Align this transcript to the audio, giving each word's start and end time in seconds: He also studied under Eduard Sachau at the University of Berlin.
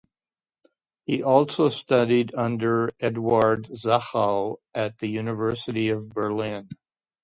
He 1.05 1.21
also 1.21 1.69
studied 1.69 2.33
under 2.33 2.89
Eduard 2.99 3.65
Sachau 3.65 4.55
at 4.73 4.97
the 4.97 5.05
University 5.09 5.89
of 5.89 6.09
Berlin. 6.09 6.69